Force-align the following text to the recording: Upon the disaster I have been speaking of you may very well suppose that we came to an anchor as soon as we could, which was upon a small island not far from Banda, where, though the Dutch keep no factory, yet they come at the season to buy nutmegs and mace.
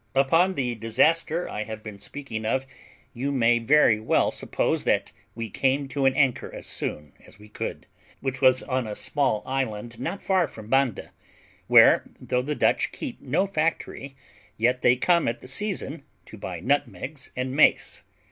Upon 0.15 0.55
the 0.55 0.73
disaster 0.73 1.47
I 1.47 1.63
have 1.65 1.83
been 1.83 1.99
speaking 1.99 2.43
of 2.43 2.65
you 3.13 3.31
may 3.31 3.59
very 3.59 3.99
well 3.99 4.31
suppose 4.31 4.83
that 4.83 5.11
we 5.35 5.47
came 5.47 5.87
to 5.89 6.07
an 6.07 6.15
anchor 6.15 6.51
as 6.51 6.65
soon 6.65 7.13
as 7.27 7.37
we 7.37 7.47
could, 7.47 7.85
which 8.19 8.41
was 8.41 8.63
upon 8.63 8.87
a 8.87 8.95
small 8.95 9.43
island 9.45 9.99
not 9.99 10.23
far 10.23 10.47
from 10.47 10.71
Banda, 10.71 11.11
where, 11.67 12.01
though 12.19 12.41
the 12.41 12.55
Dutch 12.55 12.91
keep 12.91 13.21
no 13.21 13.45
factory, 13.45 14.15
yet 14.57 14.81
they 14.81 14.95
come 14.95 15.27
at 15.27 15.39
the 15.39 15.47
season 15.47 16.01
to 16.25 16.35
buy 16.35 16.61
nutmegs 16.61 17.29
and 17.35 17.55
mace. 17.55 18.01